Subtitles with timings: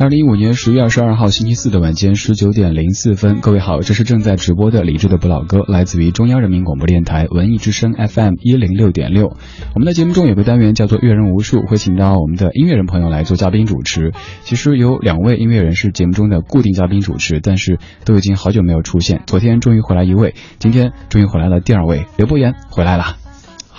[0.00, 9.36] 二零一五年十月二十二号星期四的晚间十九点零四分，各位好，这是正在直播的李志的不老歌，来自于中央人民广播电台文艺之声 FM 一零六点六。
[9.74, 14.14] 我们的节目中有个单元叫做“阅人无数”，会请到我们的音乐人朋友来做嘉宾主持。
[14.42, 19.20] 其实有两位音乐人是节目中的固定嘉宾主持，但是都已经好久没有出现。
[19.26, 23.19] 昨天终于回来一位，今天终于回来了第二位，刘伯言回来了。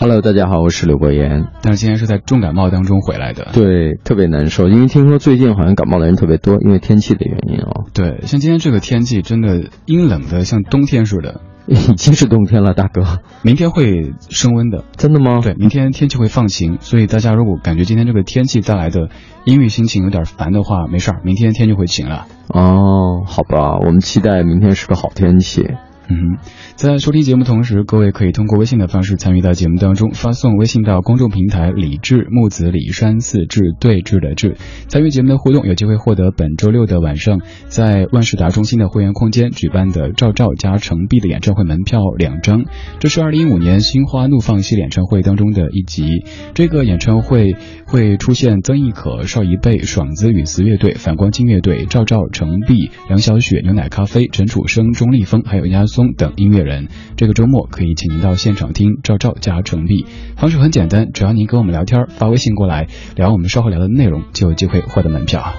[0.02, 1.46] Hello，大家好，我是刘国言。
[1.62, 7.86] 但是今天是在重感冒当中回来的，对，特别难受，因为听说最近好像感冒的人特别多，因为天气的原因哦。
[7.94, 13.20] 对，像今天这个天气真的阴冷的像冬天似的， 已经是冬天了，大哥。
[13.44, 15.40] 明天会升温的，真的吗？
[15.44, 19.10] 对，明天天气会放晴，所以大家如果感觉今天这个天气带来的
[19.46, 22.26] 阴郁心情有点烦的话，没事儿，明天天就会晴了。
[22.48, 25.68] 哦，好吧，我们期待明天是个好天气。
[26.12, 26.40] 嗯，
[26.76, 34.58] 在收听节目同时，各位可以通过微信的方式参与到节目当中，发送微信到公众平台“李志木子李山四志对峙的志”，
[34.90, 42.66] 参与节目的互动，有机会获得本周六的晚上在万事达中心的会员空间举办的赵照加程璧的演唱会门票两张。
[43.00, 46.26] 这是二零一五年心花怒放系列演唱会当中的一集。
[46.54, 56.01] 这个演唱会会出现曾轶可、邵一贝、爽子与词乐队、反光镜乐队、赵照、程璧、杨小雪、牛奶咖啡、陈楚生、钟立风，还有压缩。
[56.18, 60.06] 等音乐人，这个周末可以请您到现场听赵照加程璧。
[60.36, 65.54] 方式很简单，只要您跟我们聊天，发微信过来聊我们稍后聊的内容，就有机会获得门票。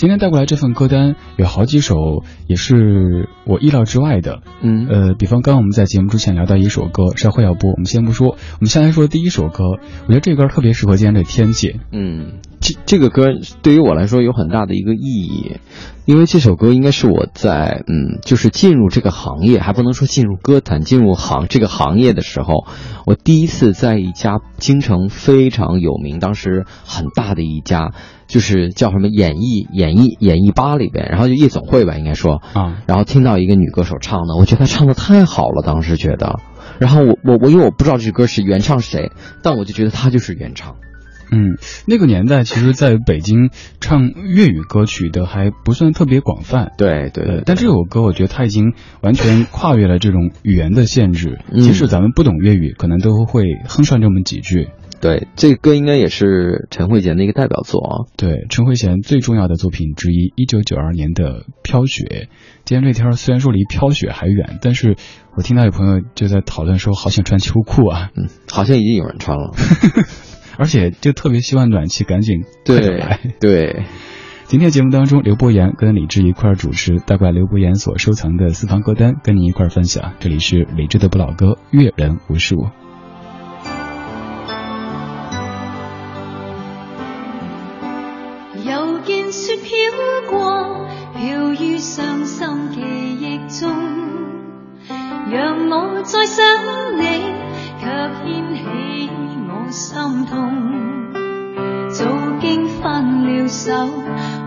[0.00, 9.62] 今天带过来这份歌单有好几首也是我意料之外的，嗯，呃，比方刚刚我们在节目之前聊到一首歌，稍后要播，我们先不说，我们先来说第一首歌。
[10.06, 13.26] 我觉得这歌特别适合今天的天气，嗯，这这个歌
[13.60, 15.56] 对于我来说有很大的一个意义，
[16.06, 22.66] 因为这首歌应该是我在嗯，就是进入这个行业，还不能说进入歌坛，进入行这个行业的时候，
[23.04, 27.92] 我第一次在一家京城非常有名，当时很大的一家。
[28.30, 32.40] 就是叫什么演艺演艺演艺吧里边，然后就夜总会吧，应该说。
[32.54, 36.38] 啊，然后听到一个女歌手唱的，我觉得她唱的太好了，当时觉得，
[36.78, 39.10] 然后我我我因为我不知道这歌是原唱谁，
[39.42, 40.76] 但我就觉得她就是原唱。
[41.32, 54.70] 嗯，那个年代其实在北京唱粤语歌曲的还不算特别广泛，对对，但这首歌我觉得它已经完全跨越了这种语言的限制，即使咱们不懂粤语，可能都会哼上这么几句。
[55.00, 57.92] 对，这歌应该也是陈慧娴的一个代表作啊。
[58.18, 62.04] 对，陈慧娴最重要的作品之一，一九九二年的《飘雪》。
[62.66, 64.96] 今天这天虽然说离飘雪还远，但是
[65.34, 68.10] 我听到有朋友就在讨论说，好想穿秋裤啊。
[68.14, 69.54] 嗯，好像已经有人穿了，
[70.58, 73.20] 而且就特别希望暖气赶紧 快来。
[73.40, 73.84] 对，
[74.44, 80.12] 今天节目当中，刘博言跟李志一块主持，带过来刘博言所收藏的私房歌单，跟您一块分享。
[80.20, 82.66] 这里是李志的不老歌，阅人无数。
[95.30, 96.44] 让我再想
[96.98, 97.04] 你，
[97.78, 99.08] 却掀起
[99.48, 100.34] 我心痛。
[101.88, 102.04] 早
[102.40, 103.72] 经分了手，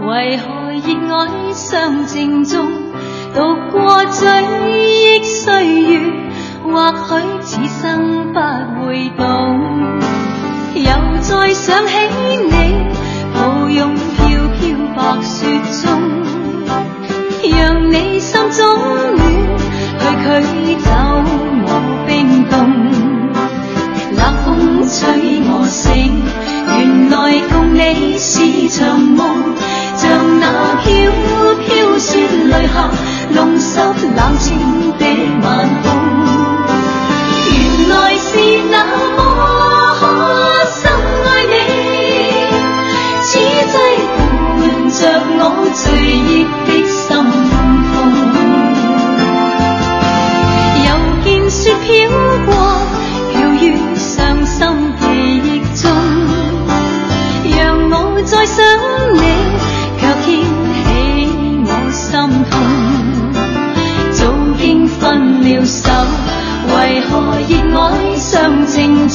[0.06, 2.68] 为何热爱尚正中？
[3.34, 4.28] 度过追
[5.20, 6.02] 忆岁月，
[6.64, 8.40] 或许此生不
[8.86, 9.22] 会懂。
[10.76, 11.94] 又再想起
[12.44, 12.52] 你，
[13.34, 14.28] 抱拥飘
[14.60, 14.62] 飘
[14.98, 15.48] 白雪
[15.82, 16.02] 中，
[17.58, 18.68] 让你心中
[19.16, 19.43] 暖。
[20.04, 20.10] 驱
[20.76, 20.90] 走
[21.66, 21.70] 我
[22.06, 22.12] 冰
[22.50, 22.54] 冻，
[24.18, 24.48] 冷风
[24.88, 25.00] 吹
[25.50, 26.22] 我醒，
[26.68, 27.16] 原来
[27.50, 28.34] 共你是
[28.70, 29.56] 场梦，
[29.96, 30.02] 像
[30.42, 30.44] 那
[30.84, 30.86] 飘
[31.66, 32.92] 飘雪泪下，
[33.34, 34.60] 弄湿冷清
[35.00, 35.06] 的
[35.42, 35.48] 晚
[35.84, 35.86] 空，
[37.48, 38.30] 原来是
[38.70, 38.76] 那
[39.16, 39.20] 么
[40.68, 40.82] 深
[41.26, 41.54] 爱你，
[43.24, 43.32] 此
[43.72, 43.74] 际
[44.60, 44.62] 伴
[44.92, 45.00] 着
[45.40, 45.42] 我
[45.74, 45.82] 最
[46.28, 46.32] 热
[46.68, 47.53] 的心。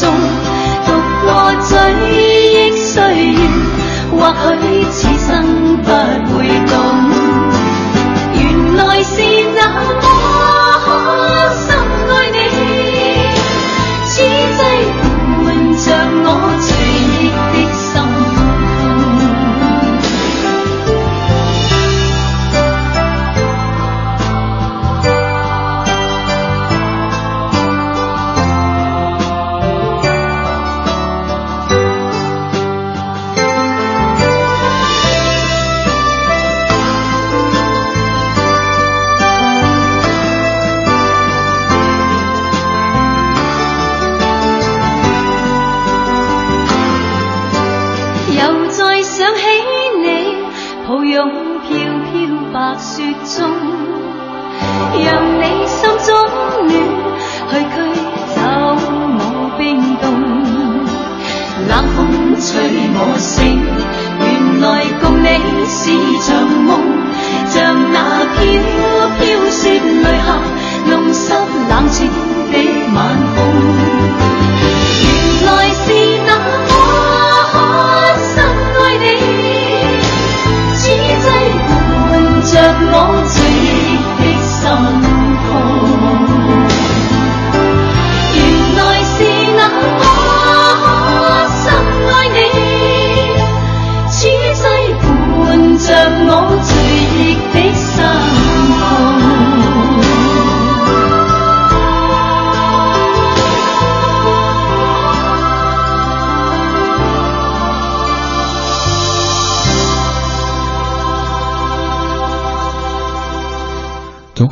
[0.00, 0.57] 中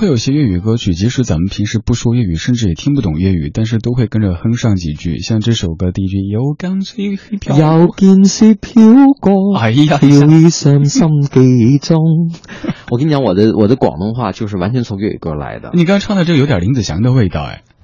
[0.07, 5.19] 会有些粤语歌曲，即使咱们平时不说粤语，甚至也听不懂粤语，但是都会跟着哼上几句。
[5.19, 6.95] 像这首歌第一句“有件事
[7.41, 8.85] 飘有件事飘
[9.21, 11.99] 过，哎呀飘於傷心几中。
[12.89, 15.71] 我跟你讲，我的我的广东话就是完全从粤语歌来的。
[15.75, 17.76] 你刚刚唱的这个有点林子祥的味道，哎，对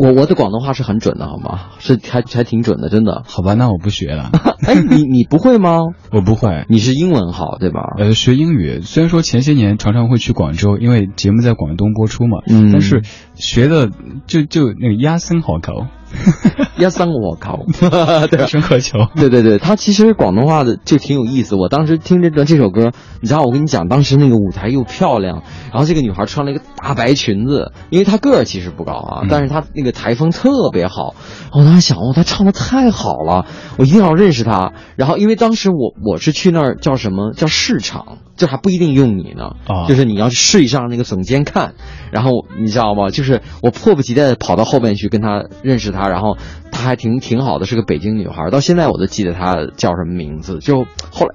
[0.00, 1.60] 我我的广东话是很准的，好吗？
[1.78, 3.22] 是还还挺准的，真的。
[3.26, 4.30] 好吧，那我不学了，
[4.66, 5.78] 哎，你你不会吗？
[6.10, 6.64] 我不会。
[6.68, 7.80] 你是英文好对吧？
[7.98, 13.02] 呃，学英语虽然说前些年常常会去广州，因为节目在广东播出嘛，嗯但是
[13.34, 13.90] 学的
[14.26, 15.86] 就就那个压声好口，
[16.76, 17.58] 一生我靠，
[18.30, 18.98] 对生渴求。
[19.14, 21.54] 对对对，他其实广东话的就挺有意思。
[21.56, 31.14] 我当时听这个这首歌，你知道，我跟你讲，当时那个舞台又漂亮，然后这个女孩穿了一个大白裙子，因为她个儿其实不高啊，嗯但是她那个台风特别好。
[31.52, 33.46] 我当时想，哦，她唱的太好了，
[33.78, 34.72] 我一定要认识她。
[34.96, 41.74] 然后因为当时我我是去那儿叫什么叫市场，这还不一定用你呢，啊就是你要去试一上那个总监看，
[42.10, 43.10] 然后你知道吗？
[43.10, 46.38] 就是我迫不及待的跑到后面去跟他认识他，然后
[46.72, 50.58] 她还挺挺好的，是个北京女孩，到现在我都记得她叫什么名字。
[50.60, 51.34] 就后来。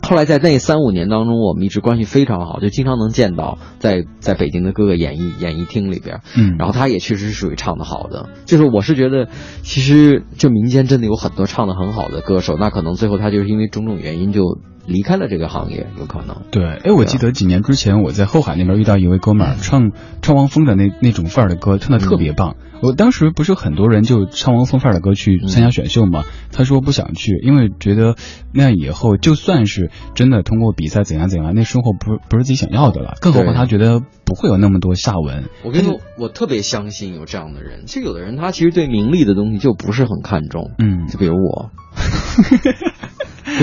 [0.00, 6.20] 后来在那三五年当中，我们一直关系非常好，就经常能见到在在北京的各个演艺演艺厅里边。
[6.36, 9.28] 嗯，然后她也确实是属于唱的好的，就是我是觉得，
[9.62, 14.58] 其实就民间真的有很多唱的很好的歌手，那可能最后他就是因为种种原因就
[14.88, 16.42] 离开了这个行业，有可能。
[16.50, 19.92] 对，哎，我记得几年之前我在后海那边遇到一位哥们儿，唱
[20.22, 22.56] 唱汪峰的那那种范儿的歌，唱的特别棒。
[22.80, 26.24] 我当时不是很多人就唱汪峰范儿的歌去参加选秀嘛？
[26.52, 28.14] 他说不想去，因为觉得
[28.54, 33.14] 那样以后就算是真的通过比赛怎样怎样，那生活不是不是自己想要的了。
[33.20, 35.44] 更何况他觉得不会有那么多下文。
[35.64, 37.86] 我跟你说，我特别相信有这样的人。
[37.86, 41.70] 其实有的人他其实对名利的东西就不是很看重，嗯就比如我。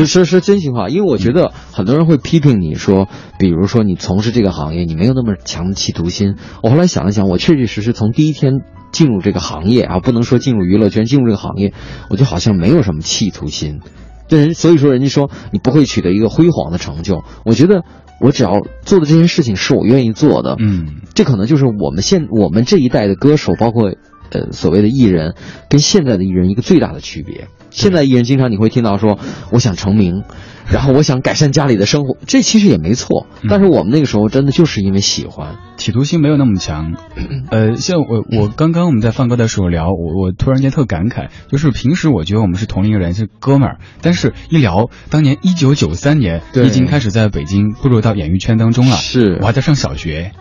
[0.04, 3.08] 说说真心话，因为我觉得很多人会批评你说，
[3.40, 6.36] 比如说你从事这个行业，你没有那么强的企图心。
[6.62, 8.62] 我后来想了想，我确确实实从第一天
[8.92, 11.74] 进入这个行业啊，不能说进入娱乐圈，进入这个行业，
[12.10, 13.80] 我就好像没有什么企图心。
[14.28, 17.84] 对人，所以说人家说你不会取得一个辉煌的成就，我觉得
[18.20, 23.94] 我只要做的这件事情是我愿意做的，嗯，这可能就是我们现我们这一代的歌手，包括
[24.32, 25.36] 呃所谓的艺人，
[25.70, 27.48] 跟现在的艺人一个最大的区别。
[27.76, 29.20] 现在艺人经常你会听到说，
[29.52, 30.24] 我想成名，
[30.72, 33.28] 然后我想改善家里的生活，这其实也没错。
[33.50, 36.94] 但是我们那个时候真的就是因为喜欢，企图心没有那么强。
[37.52, 50.32] 呃，像我我刚刚我们在放歌的时候聊，我我突然间特感慨，就是平时我觉得我们是同龄人，是哥们儿，但是一聊当年一九九三年，对已经开始在北京步入到演艺圈当中了，是我还在上小学。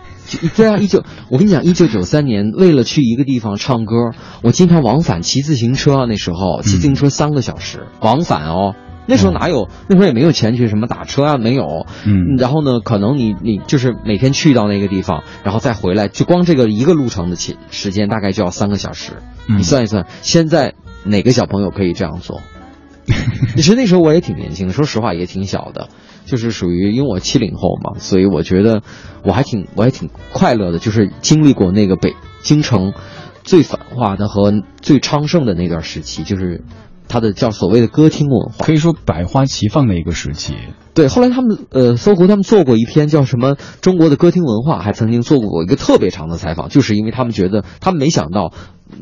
[0.57, 3.95] 对啊，一九，我跟你讲，一九九三年，为了去一个地方唱歌，
[4.43, 6.07] 我经常往返骑自行车啊。
[6.09, 8.75] 那时候骑自行车三个小时、往返哦。
[9.07, 9.69] 那时候哪有？
[9.87, 11.87] 那时候也没有钱去什么打车啊，没有。
[12.07, 19.13] 嗯然后呢，可能你你就是每天去到那个地方，然后再回来，就光这个一个路程的起时间大概就要三个小时。
[19.47, 20.73] 嗯你算一算，现在
[21.05, 22.41] 哪个小朋友可以这样做？
[23.57, 25.89] 其实那时候我也挺年轻的，说实话也挺小的，
[26.25, 28.83] 就是属于因为我七零后嘛，所以我觉得
[29.23, 32.95] 我还挺我还挺快乐的，就是经历过那个北京城
[33.43, 36.63] 最繁华的和最昌盛的那段时期，就是
[37.09, 38.75] 它的叫所谓的歌厅文化可。
[38.75, 40.55] 以说百花齐放的一个时期。
[40.95, 48.53] 对，后来他们呃，搜狐他们做过一篇叫什么中国的歌厅文化，还曾经做过一个特别长的采访，就是因为他们觉得他们没想到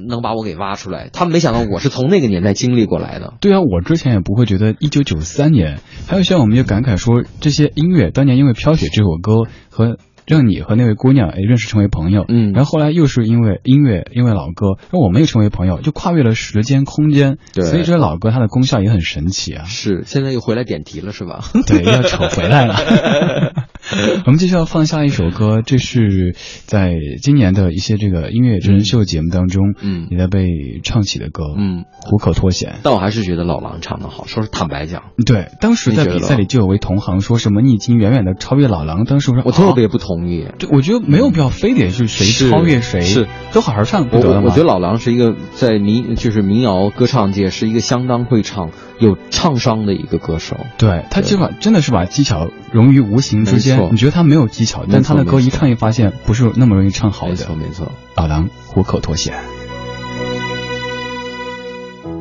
[0.09, 3.35] 能把我给挖出来，他们没想到我是从那个年代经历过来的。
[3.41, 17.39] 对啊，我之前也不会觉得一九九三年，还有像我们就感慨说这些音乐当年因为《飘雪》这首歌和让你和那位姑娘哎认识成为朋友，嗯然后后来又是因为音乐，因为老歌，那我们又成为朋友，就跨越了时间空间。
[17.53, 19.65] 对所以这老歌它的功效也很神奇啊。
[19.65, 21.45] 是，现在又回来点题了是吧？
[21.67, 22.77] 对，要扯回来了。
[24.27, 26.35] 我们继续要放下一首歌，这是
[26.67, 30.47] 在今年的一些这个音乐真人秀节目当中，嗯也在被
[30.83, 32.75] 唱起的歌，嗯，虎口脱险。
[32.83, 40.47] 但我还是觉得老狼唱的好，说是坦白讲，对，当时在比赛里就有位同行说什么你已经远远的超越老狼，当时我说啊我特别不同意。
[40.59, 44.43] 对，我觉得没有必要非得是谁超越谁，是都好好唱不我得了吗？
[44.45, 50.57] 我我觉得老狼是一个在民就是民谣歌唱界是一个相当会唱、有唱商的一个歌手。
[50.79, 53.79] 对他对基本上真的是把技巧融于无形之间。
[53.93, 57.55] 你觉得他没有技巧，但他的歌一唱一发现不是那么容易唱好的没错。
[57.55, 59.35] 没错，老狼虎口脱险。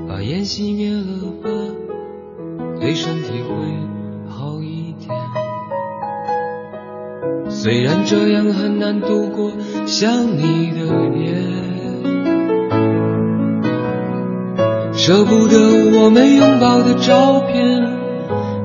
[0.07, 1.49] 把烟熄灭了吧，
[2.79, 3.49] 对身体会
[4.29, 5.09] 好一点。
[7.49, 9.53] 虽然这样很难度过
[9.85, 10.79] 想你的
[11.17, 11.33] 夜，
[14.93, 15.57] 舍不得
[15.99, 18.00] 我们拥抱的照片，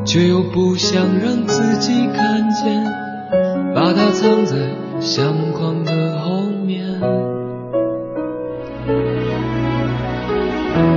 [0.07, 2.85] 却又不想让自己看见，
[3.75, 4.55] 把它藏在
[5.01, 6.85] 相框的后面。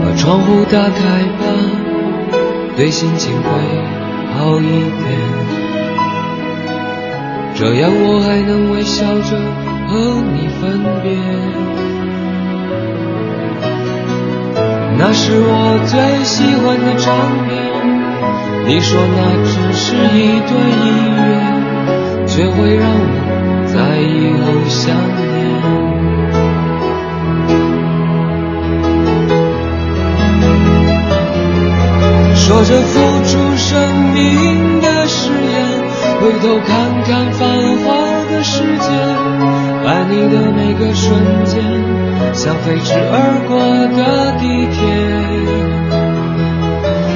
[0.03, 1.43] 把窗户打开吧，
[2.77, 3.49] 对心情会
[4.37, 5.09] 好一点。
[7.55, 9.35] 这样我还能微笑着
[9.87, 11.09] 和你分别。
[14.99, 17.07] 那是我最喜欢的唱
[17.47, 17.49] 片，
[18.69, 20.51] 你说那只是一段
[20.85, 20.85] 音
[21.17, 21.27] 乐，
[22.27, 23.03] 却会让我
[23.65, 25.25] 在以后想念。
[32.35, 32.93] 说着付
[33.25, 33.67] 出生
[34.13, 35.57] 命的誓言，
[36.21, 36.69] 回头看
[37.05, 37.41] 看繁
[37.83, 37.89] 华
[38.29, 38.87] 的世界，
[39.83, 41.09] 爱你的每个瞬
[41.43, 41.57] 间，
[42.35, 43.57] 像飞驰而过
[43.97, 45.78] 的地铁。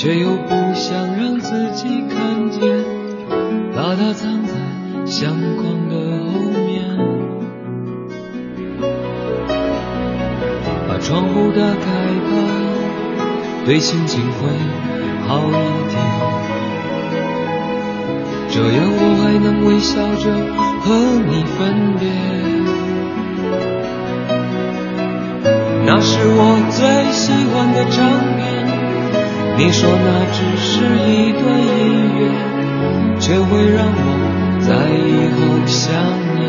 [0.00, 2.62] 却又不想让自己看见，
[3.76, 4.54] 把它藏在
[5.04, 6.96] 相框的后面。
[10.88, 11.84] 把窗户打开
[12.24, 12.32] 吧，
[13.66, 14.48] 对心情会
[15.28, 15.52] 好一
[15.90, 15.94] 点。
[18.48, 20.32] 这样我还能微笑着
[20.80, 20.96] 和
[21.28, 21.58] 你分
[22.00, 22.08] 别。
[25.84, 26.80] 那是我最
[27.12, 28.00] 喜欢的唱，
[29.62, 31.76] 你说那只是一段音
[32.18, 32.20] 乐，
[33.20, 33.98] 却会让我
[34.58, 35.92] 在以后想
[36.34, 36.40] 念。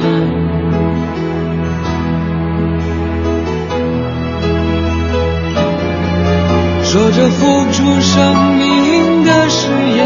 [6.86, 7.41] 说着付
[7.74, 8.15] 出生
[8.56, 10.00] 命的誓言，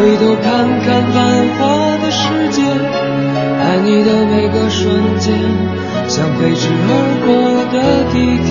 [0.00, 1.16] 回头看看繁
[1.60, 1.62] 华
[2.02, 2.58] 的世界，
[3.62, 5.32] 爱你的每个瞬间，
[6.08, 6.90] 像飞驰而
[7.24, 7.30] 过
[7.70, 8.14] 的地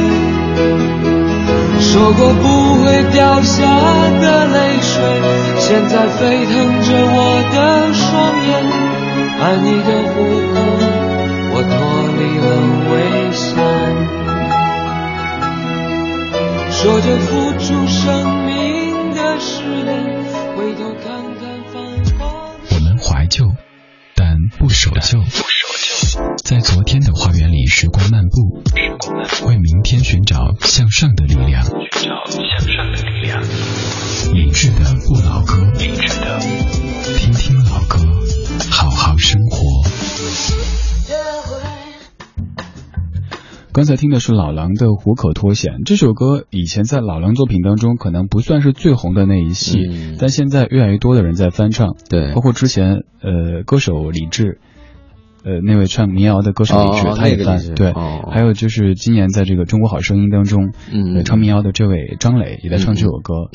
[1.81, 3.65] 说过不会掉下
[4.19, 5.03] 的泪水，
[5.57, 8.05] 现在沸腾着我的双
[8.47, 8.49] 眼。
[9.41, 10.13] 爱你的虎
[10.53, 10.55] 口，
[11.53, 11.73] 我脱
[12.17, 12.45] 离了
[12.91, 12.93] 危
[13.33, 13.41] 险。
[16.71, 17.99] 说着付出生
[18.45, 18.49] 命
[19.13, 19.51] 的誓
[19.85, 19.89] 言，
[20.55, 21.05] 回头看
[21.39, 21.41] 看
[21.73, 21.75] 繁
[22.17, 22.19] 华。
[22.69, 23.45] 我们怀旧，
[24.15, 25.19] 但不守旧。
[26.43, 28.61] 在昨天的花园里时光漫步，
[29.45, 31.63] 为明天寻找向上的力量。
[31.63, 33.41] 寻找向上的力量。
[34.33, 36.39] 理智的不老歌，理智的，
[37.17, 37.97] 听听老歌，
[38.69, 39.59] 好好生活。
[43.73, 54.59] 刚才听的是老狼的《虎口脱险》这首歌，以前在老狼作品当中可能不算是最红的那一系，嗯但现在越来越多的人在翻唱，对包括之前呃歌手李志。
[55.43, 63.49] 呃，那位唱民谣的歌手李志，哦他也翻、那个对、哦还有就是今年在这个《中国好声音》当中，嗯呃唱民谣的这位张磊也在唱这首歌。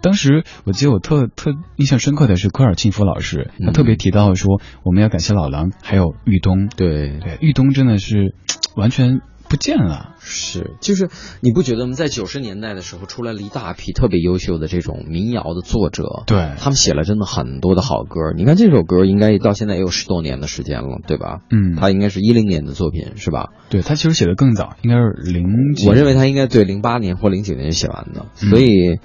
[0.00, 6.68] 当时我记得我特特印象深刻的是科尔沁夫老师，他嗯特别提到说我们要感谢老狼，还有玉东。
[6.68, 8.34] 对对，玉东真的是
[8.76, 9.20] 完全
[9.52, 10.14] 不见了。
[10.18, 11.10] 是，就是
[11.42, 11.92] 你不觉得吗？
[11.92, 18.32] 在九十年代的时候，出来了一大批特别优秀的这种民谣的作者，对他们写了真的很多的好歌。
[18.34, 21.40] 你看这首歌，应该到现在也有十多年的时间了，对吧？
[21.50, 23.50] 嗯，他应该是一零年的作品，是吧？
[23.68, 25.86] 对他其实写的更早，应该是零几。
[25.86, 29.00] 我认为他应该对零八年或零九年就写完的，嗯所以。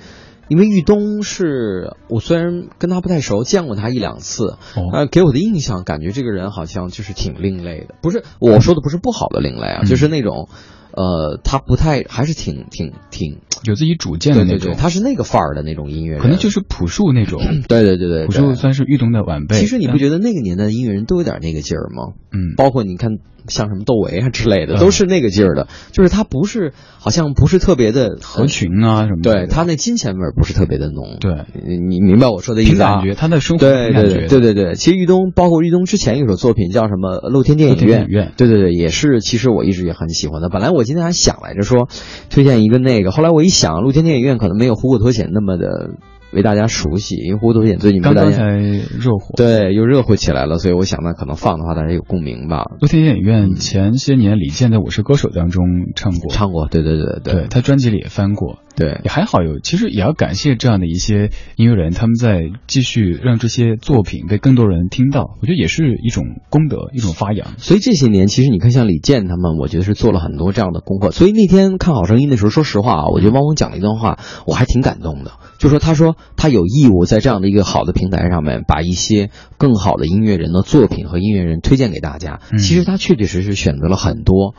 [0.48, 4.90] 因为玉东是我虽然跟他不太熟，见过他一两次，哦。
[4.94, 9.86] 呃，给我的印象感觉这个人好像就是挺另类的，不是我说的不是不好的另类啊，嗯。
[9.86, 10.50] 就是那种，
[10.94, 17.42] 呃，他不太还是挺挺挺有自己主见的那种，对对对，他是那个范儿的那种音乐人，可能就是朴树那种。
[17.68, 19.60] 对对对对，朴树算是玉东的晚辈。
[19.60, 22.14] 其实你不觉得那个年代的音乐人都有点那个劲儿吗？
[22.32, 23.18] 嗯，包括你看
[23.48, 29.34] 像什么窦唯啊之类的，嗯都是那个劲儿的，就是他不是好像不是特别的合群啊什么的。
[29.34, 31.18] 对他那金钱味儿不是特别的浓。
[31.20, 33.02] 对你你明白我说的意思啊？
[33.02, 40.50] 凭感觉，他的生活对对凭感觉对对对对，其实玉东包括玉东之前有首作品叫什么《露天电影院电影院对对对，也是其实我一直也很喜欢的。
[40.50, 41.88] 本来我今天还想来着说
[42.30, 45.92] 推荐一个那个，后来我一想，露天电影院可能没有《虎口脱险》那么的
[46.32, 49.36] 为大家熟悉，因为《虎口脱险》最近刚才热火。
[49.36, 52.66] 对又热火起来了，所以我想呢，可能放的话大家有共鸣吧。
[52.82, 55.64] 露天电影院前些年李健在《我是歌手》当中
[55.96, 59.60] 唱过，唱过，对对对对他专辑里也翻过，对也还好有。
[59.60, 67.58] 其实也要感谢这样的一些音乐人，他们在继续让这些作品被更多人听到，我觉得也是一种功德，一种发扬。
[67.58, 71.10] 所以这些年，其实你看像李健他们，我觉得是做了很多这样的功课。
[71.10, 75.32] 所以那天看《好声音》的时候，说实话啊，我觉得汪峰讲了一段话，我还挺感动的。
[75.58, 82.42] 就说他说他有义务在这样的一个好的平台上面，把一些更好的音乐人的作品和音乐人推荐给大家。
[82.52, 84.54] 嗯其实他确确实实选择了很多。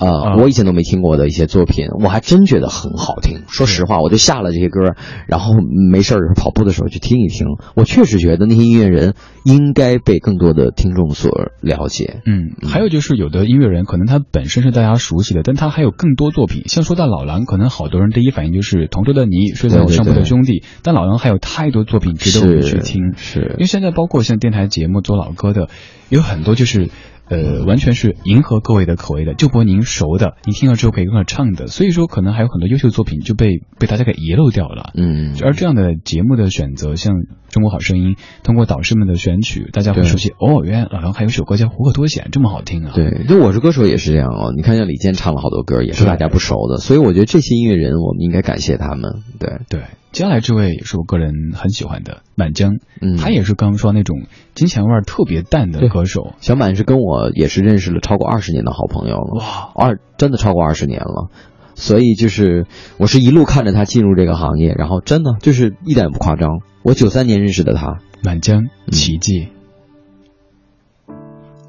[0.00, 3.42] 呃，啊我以前都没听过的一些作品，我还真觉得很好听。
[3.48, 4.94] 说实话，我就下了这些歌，
[5.26, 5.54] 然后
[5.90, 7.48] 没事儿跑步的时候去听一听。
[7.74, 12.20] 我确实觉得那些音乐人应该被更多的听众所了解。
[12.26, 16.62] 嗯，还有就是有的音乐人可能他本身是大家熟悉的，但他还有更多作品。
[16.68, 23.14] 像说到老狼，可能好多人第一反应就是《同桌的你》《睡在我上铺的兄弟》，但老狼还有太多作品值得我们去听。
[23.16, 25.68] 是因为现在包括像电台节目做老歌的，
[26.08, 26.88] 有很多就是。
[27.28, 34.90] 呃，完全是迎合各位的口味的，就播您熟的，您听了之后可以跟着唱的，所以说可能还有很多优秀作品就被被大家给遗漏掉了。
[34.94, 37.14] 嗯，而这样的节目的选择，像
[37.50, 42.92] 《中国好声音》，通过导师们的选曲，大家会熟悉哦，原来老狼还有首歌叫《虎口脱险》，这么好听啊！
[42.94, 44.52] 对，就我是歌手也是这样哦。
[44.56, 49.22] 你看像李健唱了好多歌，也是大家不熟的，所以我觉得这些音乐人我们应该感谢他们。
[49.38, 54.22] 对，对，接下来这位也是我个人很喜欢的满江，嗯，他也是刚刚说那种
[54.54, 56.32] 金钱味儿特别淡的对歌手。
[56.40, 61.30] 小满是跟我也是认识了超过二十年的好朋友了，哇，二真的超过二十年了。
[61.74, 62.66] 所以就是
[62.98, 66.62] 我是一路看着他进入这个行业，然后真的就是一点也不夸张。
[66.82, 69.48] 我九三年认识的他，满江嗯奇迹。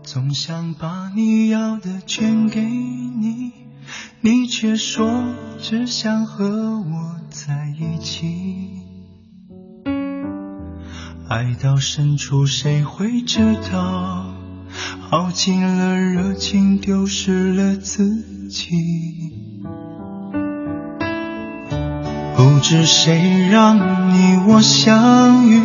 [0.02, 3.52] 总想把你要的全给你，
[4.22, 5.24] 你却说
[5.62, 8.26] 只想和我在一起。
[11.30, 14.34] 爱到深处谁会知道？
[15.10, 18.68] 耗尽了热情，丢失了自己。
[22.36, 23.78] 不知谁让
[24.12, 25.62] 你我相遇，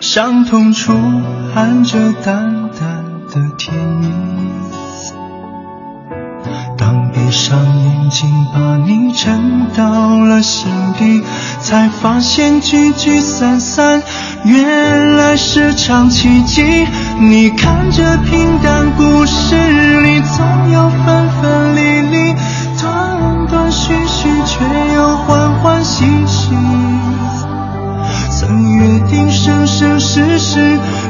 [0.00, 0.92] 伤痛处
[1.54, 4.08] 含着淡淡的甜蜜。
[7.28, 10.66] 闭上眼睛把你沉到了心
[10.98, 11.22] 底，
[11.60, 14.02] 才发现聚聚散散
[14.46, 16.86] 原来是场奇迹。
[17.20, 19.54] 你看这平淡故事
[20.00, 22.34] 里总有分分离离，
[22.80, 24.64] 断断续续却
[24.94, 26.48] 又欢欢喜喜。
[28.30, 30.60] 曾约定生生世世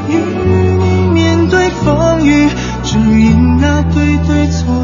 [0.09, 2.49] 与你面对风雨，
[2.83, 4.78] 只因那对对错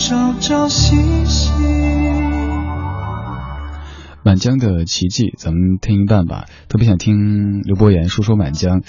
[0.00, 1.52] 朝朝夕夕。
[4.22, 6.46] 满江的奇迹，咱们听一半吧。
[6.68, 8.80] 特别想听刘伯言说说满江。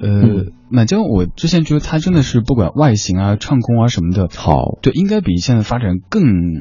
[0.00, 6.60] 呃，嗯满江，我之前觉得他真的是不管外形啊、唱功啊什么的，好，对，应该比现在发展更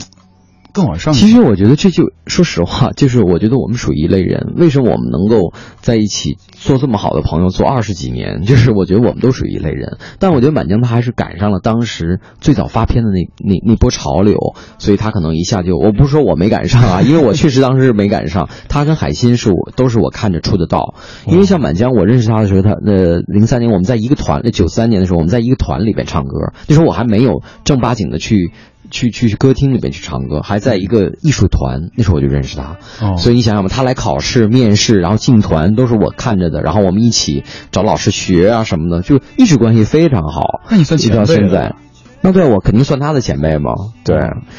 [0.74, 1.14] 更往上。
[1.14, 4.54] 其实我觉得这就说实话，就是我觉得我们属于一类人。
[4.56, 8.42] 为什么我们能够在一起做这么好的朋友，做二十几年？
[8.48, 9.98] 就是我觉得我们都属于一类人。
[10.20, 14.38] 但我觉得满江他还是赶上了当时最早发片的那那那波潮流，
[14.78, 18.50] 所以他可能一下就，我不是说我没赶上啊，因为我确实当时是没赶上。
[18.68, 20.96] 他跟海鑫是我都是我看着出的道，
[21.28, 28.52] 因为像满江，我认识他的时候，他呃零三年我们在一个团，那九三年的时候我们在一个团里边唱歌，那时候我还没有正八经的去。
[28.92, 32.78] 去去去歌厅里面去唱歌，还在一个艺术团，那时候我就认识他。
[33.02, 40.62] 哦，所以你想想吧，他来考试、面试，然后进团，都是我看着的，然后我们一起找老师学啊什么的，就一直关系非常好。
[40.70, 41.76] 那你算一直到前辈了现在，
[42.22, 43.72] 那对我肯定算他的前辈嘛。
[44.04, 44.18] 对，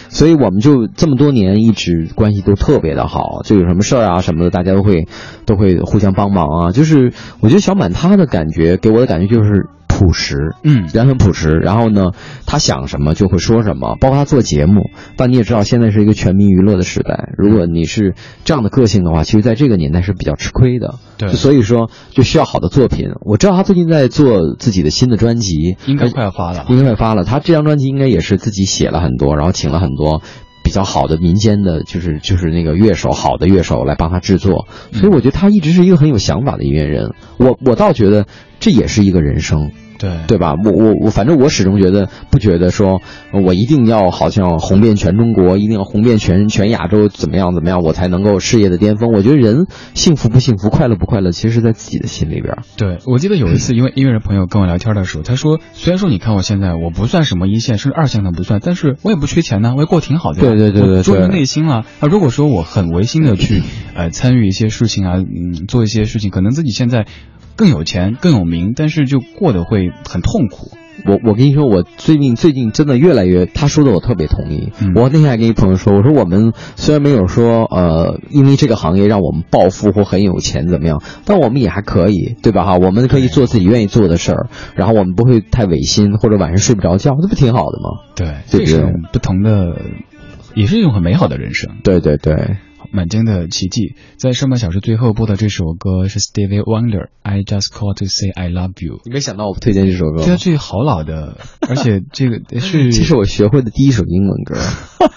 [0.09, 5.09] 所以我们就这么多年一直关系都特别的好，就有什么事儿啊什么的，大家都会
[5.45, 6.73] 都会互相帮忙啊。
[6.73, 9.69] 就是我觉得小满他的感觉给我的感觉就是
[10.01, 12.13] 朴实，嗯人很朴实，然后呢，
[12.47, 14.91] 他想什么就会说什么，包括他做节目。
[15.17, 20.95] 但你也知道，现在是一个全民娱乐的时代，如果你是这样的个性的话，其实在这个年代是比较吃亏的。
[21.19, 23.11] 对所以说就需要好的作品。
[23.21, 26.65] 我知道他最近在做自己的新的专辑，应该快要发了。
[26.71, 27.25] 应该快发了。
[27.25, 30.23] 他这张专辑应该也是自己写了很多，然后请了很多
[30.65, 34.67] 比较好的民间的，就是就是那个乐手，好的乐手来帮他制作。
[34.93, 37.13] 所以我觉得他一直是一个很有想法的音乐人。
[37.39, 38.27] 我我倒觉得
[38.59, 39.73] 这也是一个人生。
[40.01, 40.55] 对对吧？
[40.65, 49.13] 我我我，反正我始终觉得不觉得说，呃我一定要好像红遍全中国，一定要红遍全全亚洲，怎么样怎么样，我才能够事业的巅峰。
[49.13, 52.59] 我觉得人幸福不幸福，快乐不快乐，其实是在自己的心里边。
[52.77, 60.49] 对，我记得有一次，因为音乐人朋友跟我聊天的时候，他说，虽然说你看我现在我不算什么一线，甚至二线的不算，但是我也不缺钱呢，我也过得挺好的呀。
[60.49, 61.85] 对对对对我出于内心了。
[62.01, 63.63] 啊，如果说我很违心的去
[63.95, 67.07] 呃参与一些事情啊，嗯，做一些事情，可能自己现在
[67.61, 70.71] 更有钱更有名，但是就过得会很痛苦。
[71.07, 74.73] 我我跟你说，我最近最近真的越来越，他说的我特别同意。
[74.81, 82.65] 嗯我那天还跟一朋友说，我说我们虽然没有说呃，因为这个行业让我们暴富或很有钱怎么样，但我们也还可以，对吧？
[82.65, 87.91] 哈，我们可以做自己愿意做的事儿，然后我们不会太违心或者晚上睡不着觉，这不挺好的吗？
[88.17, 89.77] 对，对对这是一种不同的，
[90.55, 91.77] 也是一种很美好的人生。
[91.85, 92.57] 对对对，
[92.93, 98.99] 满江的奇迹，在上半小时最后播的这首歌是 Stevie Wonder，《I Just Call to Say I Love You》。
[99.05, 104.61] 你没想到我推荐这首歌对啊，这个好老的，而且这个 是这是我学会的第一首英文歌。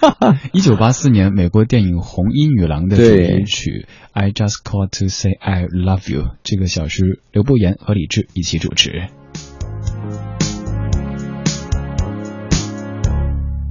[0.53, 6.21] 一九八四年美国电影《红衣女郎》的主对题曲《I Just Call to Say I Love You》。
[6.43, 9.09] 这个小时，刘步言和李志一起主持。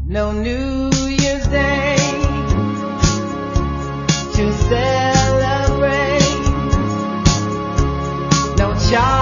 [0.09, 0.92] No New
[4.43, 6.21] to celebrate.
[8.59, 9.22] No chocolate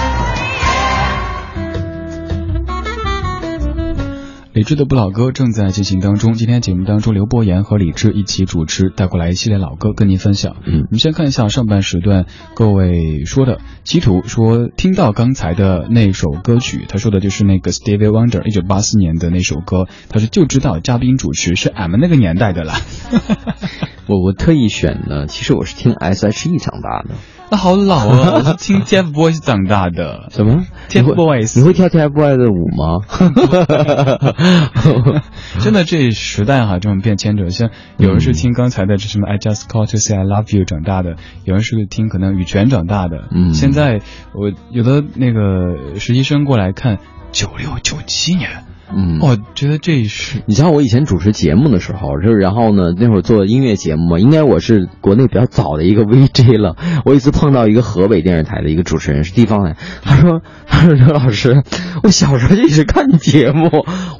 [4.53, 6.33] 李志的不老歌正在进行当中。
[6.33, 10.57] 今天节目当中，刘博言和李志一起主持，带过来一系列老歌跟您分享。
[10.65, 13.59] 嗯我们先看一下上半时段各位说的。
[13.83, 22.73] 基图说听到刚才的那首歌曲，他说的就是那个 Stevie Wonder 一九八四年的那首歌，他说就知道嘉宾主持是俺们那个年代的了。
[24.07, 27.15] 我我特意选的，其实我是听 S.H.E 长大的。
[27.49, 28.33] 那好老啊！
[28.35, 30.27] 我是听 TFBOYS 长大的。
[30.31, 31.59] 什么 TFBOYS？
[31.59, 32.99] 你会跳 TFBOYS 的舞吗？
[35.59, 43.27] 真的，这时代哈，这种变迁者，像有人是听刚才的什么 I Just Call to Say I Love You 长大的，有人是听可能羽泉长大的。
[43.31, 44.01] 嗯，现在
[44.33, 46.99] 我有的那个实习生过来看，
[47.31, 48.65] 九六九七年。
[48.95, 56.75] 嗯，我觉得这是你像我以前主持节目的时候，就是然后呢，那会儿做音乐节目嘛，应该我是国内比较早的一个 VJ 了。
[57.05, 61.63] 我一次碰到一个河北电视台的一个主持人，是地方的，他说：“他说刘老师，
[62.03, 63.69] 我小时候就一直看你节目。”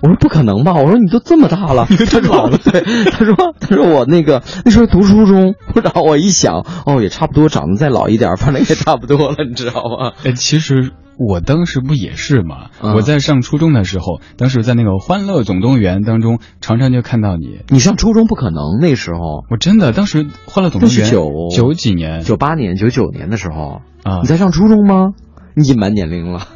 [0.02, 2.58] 我说：“不可能吧？”我说：“你都这么大了。”他老了。
[2.58, 2.82] 对，
[3.12, 10.14] 他说：“他说我那个那时候读初中。”然后我一想，哦，也差不多，长得再老一点，反正也差不多了，你知道吗？
[10.24, 10.92] 哎，其实。
[11.28, 12.70] 我当时不也是吗？
[12.82, 17.60] 嗯我在上初中的时候，当时在那个《欢乐总动员》当中，常常就看到你。
[17.70, 25.14] 你上初中不可能，那时候我真的当时《欢乐总动员》九九几年，九八年、九九年的时候啊，你在上初中吗？
[25.54, 26.48] 你隐瞒年龄了。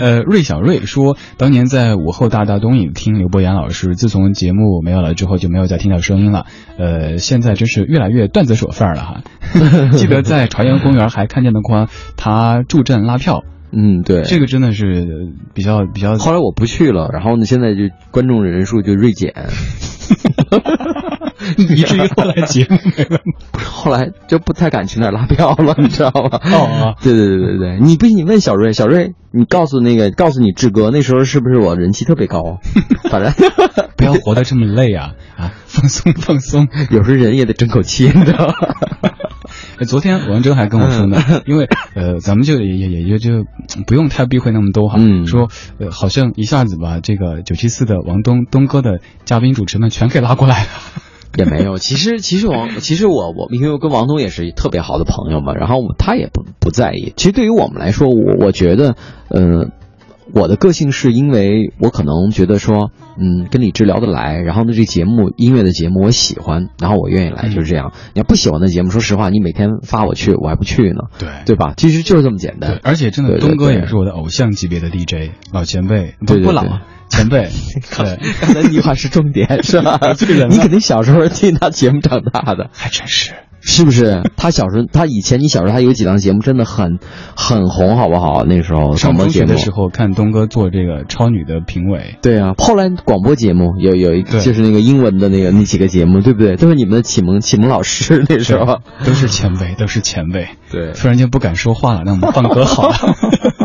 [0.00, 6.46] 呃，瑞小瑞说，当年在午后大大东影听刘伯言老师，自从节目没有了之后，就没有再听到声音了。
[6.78, 9.20] 呃，现在真是越来越段子手范儿了哈。
[9.96, 13.44] 记得在朝阳公园还看见的过他助阵拉票。
[13.74, 16.18] 嗯，对，这个真的是比较比较。
[16.18, 19.32] 后来我不去了，然后呢，现在就观众人数就锐减。
[21.56, 26.40] 以至于后来节目没了，不是后来就不太敢去那儿拉票了，你知道吗？
[26.52, 32.58] 哦，对对对对对，你不信你问小瑞，小瑞，你告诉那个告诉你志哥，那时候是不是我人气特别高？
[33.10, 33.32] 反正
[33.96, 38.54] 不要活得这么累啊啊，放松放松，有时候人也得争口气，你知道吗？
[39.86, 43.44] 昨天王峥还跟我说呢， 因为呃，咱们就也也也就
[43.86, 50.68] 不用太避讳那么多哈，嗯、说呃，好像一下子把这个九七四的王东东哥的嘉宾主持们全给拉过来了。
[51.38, 57.12] 也没有，其实其实王，其实我我因为我跟王东也是特别好的朋友嘛，然后他也不不在意。
[57.16, 58.96] 其实对于我们来说，我我觉得，
[59.28, 59.70] 呃，
[60.34, 67.92] 我的个性是因为我可能觉得说，嗯，跟李志聊得来，然后呢，这节目音乐的节目我喜欢，然后我愿意来，就是这样。
[68.14, 71.74] 你要不喜欢的节目，说实话，你每天发我去，我还不去呢，对对吧？
[71.76, 72.78] 其实就是这么简单。
[72.82, 76.62] 而且真的，东哥也是我的偶像级别的 DJ，老前辈，不不老。
[77.12, 77.50] 前辈，
[77.98, 79.98] 对，刚才那句话是重点，是吧？
[80.16, 84.22] 这个人，你肯定小时候听他节目长大的，还真是，是不是？
[84.34, 86.98] 他小时候，他以前你小时候他有几档节目真的很
[87.36, 88.44] 很红，好不好？
[88.44, 92.54] 那时候上中学的时候看东哥做这个超女的评委，对啊。
[92.56, 96.56] 后来广播节目有有一个就是那个英文的那个那几个节目，对不对？
[96.56, 100.48] 都是你们的启蒙启蒙老师那时候，都是前辈，都是前辈。
[100.70, 102.96] 对，突然间不敢说话了，那我们放歌好了。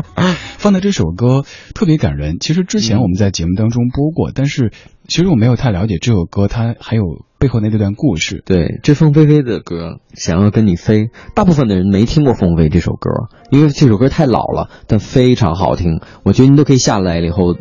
[0.58, 1.44] 放的这首歌
[1.74, 2.38] 特别感人。
[2.40, 4.72] 其实之前我们在节目当中播过，但是
[5.08, 7.04] 其实我没有太了解这首歌，它还有
[7.40, 8.44] 背后那段故事。
[8.46, 11.10] 对，这凤飞飞的歌，想要跟你飞。
[11.36, 13.10] 大部分的人没听过凤飞这首歌，
[13.52, 16.02] 因为这首歌太老了，但非常好听。
[16.24, 17.56] 我觉得你都可以下来了以后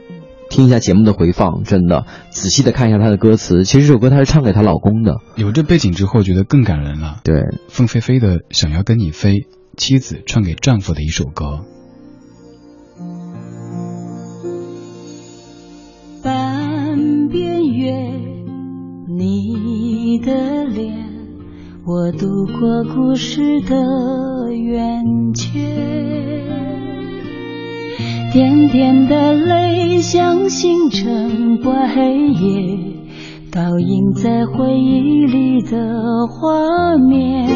[0.49, 3.65] 听一下节目的回放，真的仔细的看一下她的歌词。
[3.65, 5.17] 其实这首歌她是唱给她老公的。
[5.37, 7.21] 有这背景之后，觉得更感人了。
[7.25, 9.33] 对，凤飞飞的《想要跟你飞》，
[9.77, 11.65] 妻子唱给丈夫的一首歌。
[21.89, 25.61] 我度过故事的圆缺。
[28.33, 32.79] 点点的泪像星辰挂黑夜，
[33.53, 37.47] 倒映在回忆里的画面。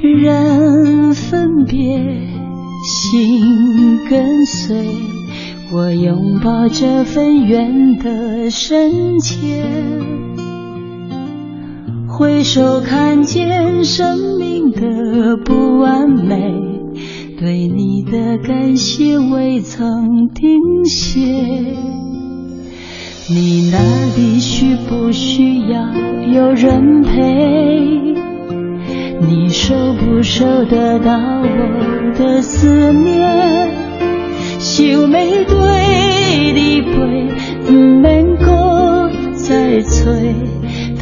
[0.00, 1.98] 人分别，
[2.84, 4.86] 心跟随。
[5.72, 9.64] 我拥抱这份缘的深浅，
[12.14, 16.36] 回首看见生命的不完美，
[17.40, 21.20] 对你的感谢未曾停歇。
[23.30, 23.78] 你那
[24.14, 25.90] 里需不需要
[26.34, 28.12] 有人陪？
[29.26, 33.70] 你收不收得到我的思念？
[34.58, 40.34] 想要对你陪，唔免搁再催，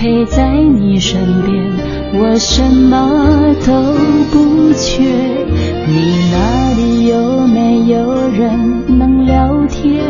[0.00, 1.62] 陪在你身边，
[2.14, 3.92] 我什么都
[4.32, 5.02] 不缺。
[5.02, 10.02] 你那里有没有人能聊天？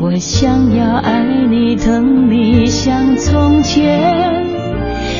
[0.00, 4.46] 我想要爱你，疼你像从前。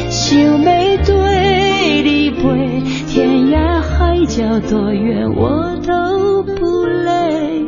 [0.08, 7.60] 想要对你陪，天涯海角多远我都不累，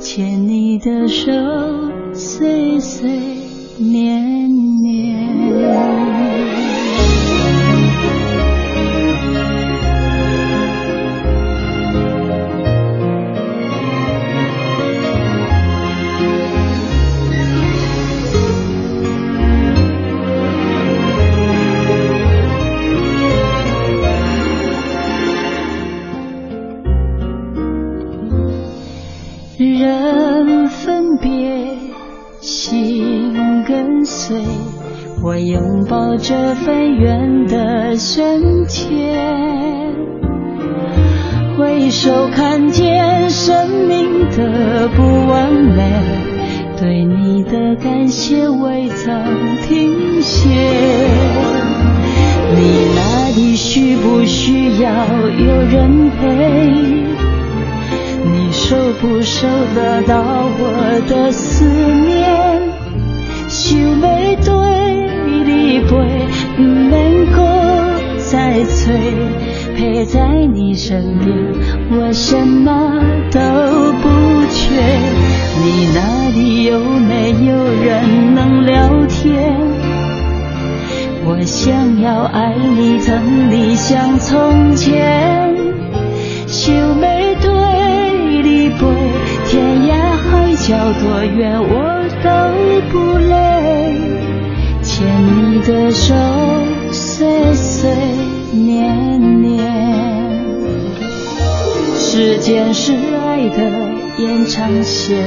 [0.00, 1.30] 牵你的手
[2.12, 3.12] 岁岁
[3.78, 5.14] 年年。
[29.56, 31.78] 人分别，
[32.40, 33.13] 心
[33.66, 34.42] 跟随，
[35.22, 39.18] 我拥抱这飞远的瞬间。
[41.56, 45.82] 回首看见生命的不完美，
[46.80, 49.22] 对你的感谢未曾
[49.66, 50.48] 停歇。
[52.56, 56.26] 你那里需不需要有人陪？
[58.26, 60.22] 你收不收得到
[60.58, 62.53] 我的思念？
[63.54, 64.08] 想要
[64.44, 64.52] 对
[65.46, 65.88] 你陪，
[66.56, 67.38] 不免搁
[68.18, 68.92] 再催，
[69.76, 71.32] 陪在你身边，
[71.92, 73.38] 我什么都
[74.02, 74.08] 不
[74.50, 74.74] 缺。
[75.62, 79.56] 你那里有没有人能聊天？
[81.24, 85.54] 我想要爱你，疼你像从前，
[86.48, 88.84] 想要对你陪，
[89.46, 91.93] 天涯海角多远我
[92.24, 92.30] 都
[92.90, 94.00] 不累，
[94.82, 96.14] 牵你的手，
[96.90, 97.90] 岁岁
[98.50, 99.62] 年年。
[101.94, 103.60] 时间是爱的
[104.16, 105.22] 延长线。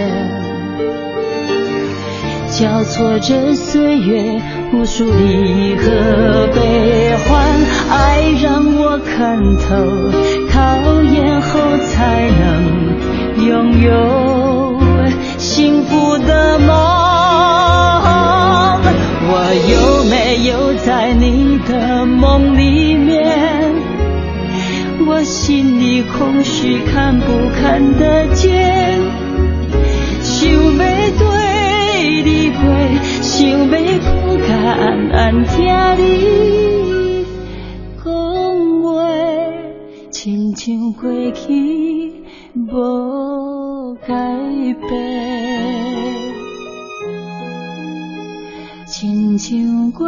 [2.49, 4.41] 交错着岁月，
[4.73, 5.91] 无数离合
[6.55, 7.45] 悲欢，
[7.91, 9.75] 爱让我看透，
[10.49, 13.91] 考验后才能拥有
[15.57, 16.69] 幸福的梦。
[19.27, 19.33] 我
[19.71, 23.73] 有没有在你的梦里面？
[25.07, 28.99] 我心里空虚，看不看得见？
[30.21, 30.77] 想要
[31.17, 31.25] 对
[32.21, 32.59] 你陪，
[33.23, 33.65] 想要
[34.05, 35.55] 不甲安安听
[35.97, 37.25] 你
[38.05, 38.05] 讲
[38.83, 38.85] 话，
[40.11, 42.13] 亲像过去
[42.53, 44.13] 无改
[44.87, 45.46] 变，
[48.99, 50.07] 亲像过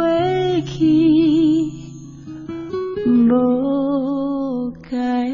[0.66, 1.70] 去
[3.06, 5.30] 无改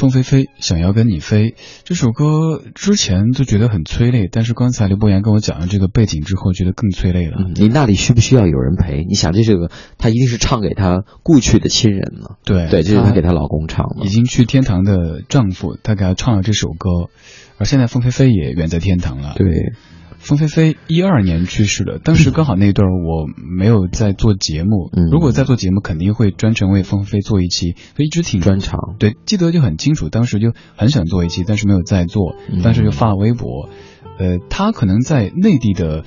[0.00, 7.36] 凤飞飞想要跟你飞这首歌之前就觉得很催泪，但是刚才刘博言跟我讲了这个背景之后，觉得更催泪了。
[7.38, 9.04] 嗯，你那里需不需要有人陪？
[9.04, 12.38] 你想这这个，他一定是唱给他故去的亲人了。
[12.46, 14.08] 对对，这是他给她老公唱的已。
[14.08, 17.10] 经去天堂的丈夫，他给他唱了这首歌，
[17.58, 19.74] 而现在凤飞飞也远在天堂了。，对，
[20.20, 23.26] 凤飞飞一二年去世的，当时刚好那段我
[23.58, 28.94] 没有在做节目，嗯如果在做节目，肯定会专程为凤飞飞做一期，所以一直挺专长。
[28.98, 33.70] 对，记得就很清楚，当时就很想做一期，但是没有在做嗯，当时就发了微博。
[34.18, 36.04] 呃，他可能在内地的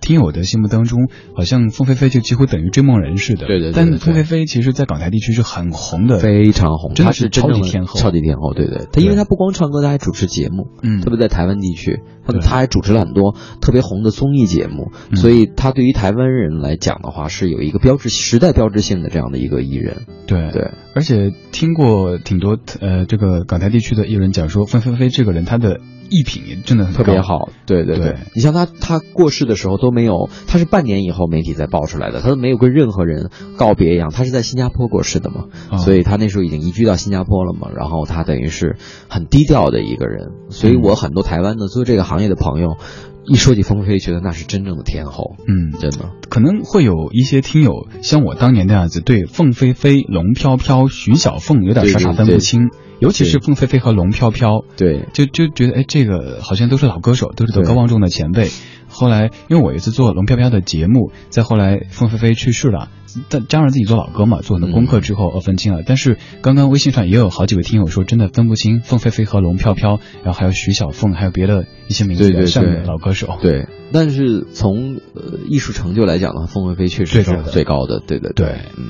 [0.00, 3.46] 听友的心目当中，好像凤飞飞就几乎等于追梦人似的。
[3.46, 7.98] 对对对对但对凤飞飞其实在港台地区是很红的，非常红，真的是超级天后。
[7.98, 9.16] 超级天后，对对，她因为对。
[9.16, 11.00] 她不光唱歌，她还主持节目，嗯。
[11.00, 12.40] 特别在台湾地区，她对。
[12.40, 15.16] 她还主持了很多特别红的综艺节目，嗯。
[15.16, 20.50] 所以她对于台湾人来讲的话，是有一个标志时代标志性的这样的一个艺人，对。
[20.52, 26.94] 对，而且听过挺多呃这个港台地区的艺人讲说，凤飞飞这个人他的艺品也真的很。
[26.94, 28.16] 特别好，对对对。
[28.34, 38.76] 你像他他过世的时候都没有，他是半年以后媒体才爆出来的，他都没有跟任何人告别一样，他是在新加坡过世的嘛，啊所以他那时候已经移居到新加坡了嘛，然后他等于是
[39.08, 42.76] 很低调的一个人，所以我很多台湾的做这个行业的朋友，
[43.24, 52.70] 一说起凤飞，觉得那是真正的天后，嗯，真的，可能会有一些听友像我当年那样子，对凤飞飞、龙飘飘、徐小凤有点傻傻分不清，
[53.00, 58.50] 尤其是凤飞飞和龙飘飘，对，就就觉得哎，这个好像都是老歌手，都是德高望重的前辈。
[58.88, 62.90] 后来，因为我有一次做龙飘飘的节目，再后来凤飞飞去世了，
[63.28, 65.82] 但加上自己做老歌嘛，做很多功课之后，呃，分清了。
[65.86, 73.38] 但是刚刚微信上也有好几位听友说，真的分不清凤飞飞和龙飘飘，然后还有徐小凤，还有别的一些名字对对比较上面老歌手。
[73.40, 78.46] 对，但是从呃艺术成就来讲的话，凤飞飞确实是最高的对对对
[78.76, 78.86] 嗯。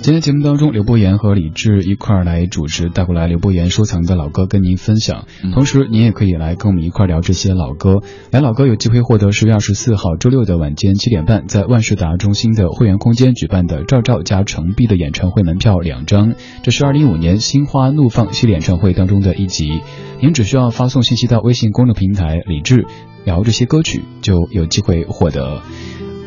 [0.00, 5.26] 今天节目当中，刘伯言和李志一块儿来主持，带过来刘伯言收藏的老歌跟您分享。
[5.42, 8.00] 嗯同时，您也可以来跟我们一块儿聊这些老歌。
[8.30, 16.34] 聊老歌有机会获得十月二十四号周六的晚间七点半，在万事达中心的会员空间举办办的赵照加程璧的演唱会门票两张。
[16.64, 19.80] 这是二零一五年心花怒放系列演唱会当中的一集。
[20.20, 22.84] 您只需要发送信息到微信公众平台“李志”，
[23.24, 25.62] 聊这些歌曲，就有机会获得。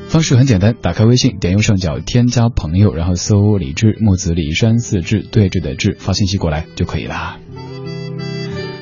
[0.08, 7.40] 方式很简单，打开微信，点右上角添加朋友，然后搜“李志木子李山四志对峙的志”，发信息过来就可以啦。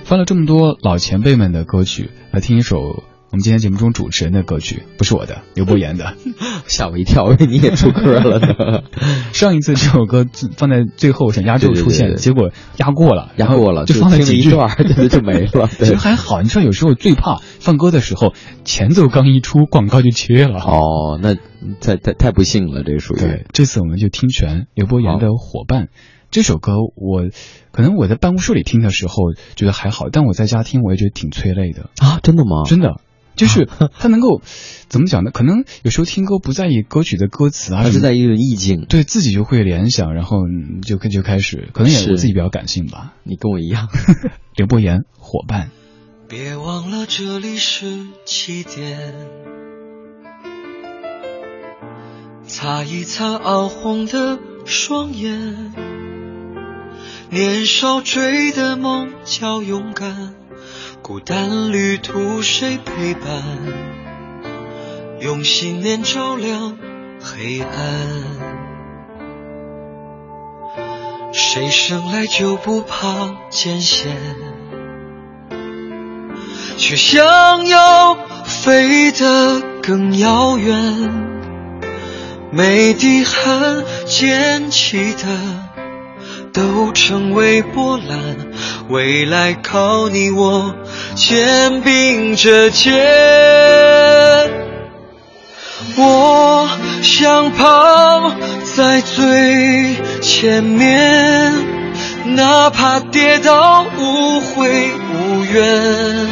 [0.03, 3.03] 翻了这么多老前辈们的歌曲，来听一首
[3.35, 6.13] 我们今天节目中主持人的歌曲，不是我的，刘伯言的。
[6.67, 8.83] 吓我一跳，我以为你也出歌了呢。
[9.33, 10.25] 上一次这首歌
[10.55, 15.67] 放在最后想压轴出现，对对对对结果压过了，压过了，就放了几句就没了。
[15.79, 18.31] 其实，还好，你知道有时候最怕放歌的时候，
[18.63, 20.61] 前奏刚一出，广告就切了。
[20.61, 21.35] 哦，那
[21.81, 23.19] 太太太不幸了，这属于。
[23.19, 25.83] 对，这次我们就听全刘伯言的《伙伴》
[26.31, 27.23] 这首歌我。
[27.73, 29.15] 可能我在办公室里听的时候
[29.57, 32.21] 觉得还好，但我在家听我也觉得挺催泪的啊！
[32.23, 32.63] 真的吗？
[32.65, 33.01] 真的，
[33.35, 33.67] 就是
[33.99, 34.41] 他能够
[34.87, 35.31] 怎么讲呢？
[35.31, 40.39] 可能有时候听歌不在意歌曲的歌词啊，而是在一个意境，对自己就会联想，然后
[40.81, 43.13] 就就开始，可能也我自己比较感性吧。
[43.23, 43.89] 你跟我一样，
[44.55, 45.69] 刘伯言伙伴。
[46.27, 47.85] 别忘了这里是
[48.25, 49.13] 起点，
[52.47, 55.73] 擦一擦熬红的双眼。
[57.29, 60.33] 年少追的梦叫勇敢，
[61.07, 63.43] 孤单旅途谁陪伴？
[65.19, 66.79] 用信念照亮
[67.21, 67.69] 黑暗。
[71.31, 74.17] 谁生来就不怕艰险，
[76.75, 80.73] 却想要飞得更遥远。
[82.51, 85.74] 每滴汗溅起的。
[86.55, 88.37] 都成为波澜，
[88.87, 90.73] 未来靠你我
[91.13, 92.95] 肩并着肩。
[95.97, 96.69] 我
[97.01, 98.31] 想跑
[98.75, 101.51] 在最前面，
[102.35, 106.27] 哪怕跌倒无悔无怨，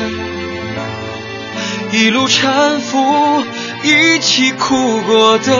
[1.91, 3.43] 一路搀扶，
[3.83, 5.53] 一起哭过的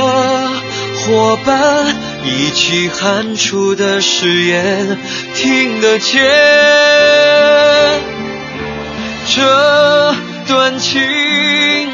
[1.06, 1.96] 伙伴。
[2.26, 4.98] 一起喊出的誓言，
[5.36, 6.22] 听得见。
[9.28, 10.16] 这
[10.48, 11.02] 段青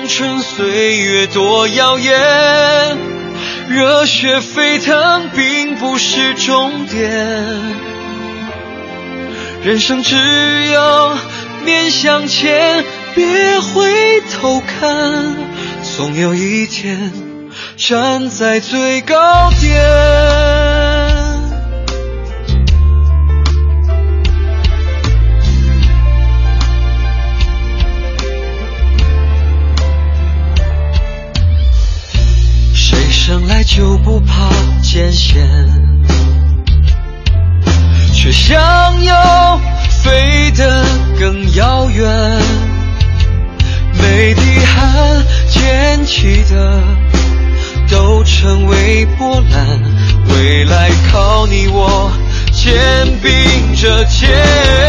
[0.07, 2.97] 春岁月多耀眼，
[3.69, 7.09] 热血沸腾并不是终点。
[9.63, 10.15] 人生只
[10.71, 11.17] 有
[11.65, 12.85] 面向前，
[13.15, 15.35] 别回头看，
[15.97, 17.28] 总有一天。
[17.79, 19.71] 站在最高点。
[32.73, 34.49] 谁生来就不怕
[34.83, 35.47] 艰险，
[38.13, 39.57] 却想要
[40.03, 40.83] 飞得
[41.17, 42.41] 更遥远。
[43.93, 46.83] 每滴汗溅起的。
[47.89, 49.79] 都成为波澜，
[50.29, 52.11] 未来靠你我
[52.51, 52.73] 肩
[53.21, 54.88] 并着肩。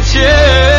[0.00, 0.77] 切。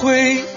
[0.00, 0.49] 会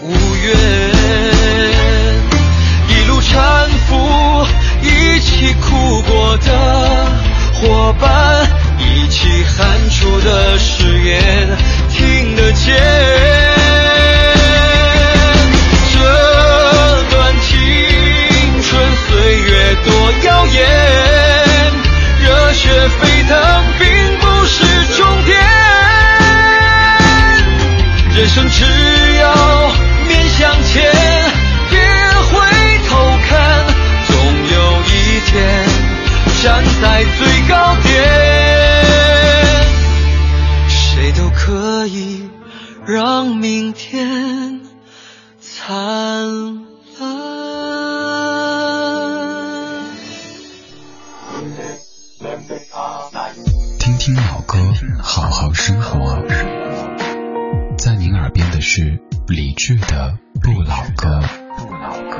[59.64, 61.22] 理智的不老歌。
[61.57, 62.18] 不老歌。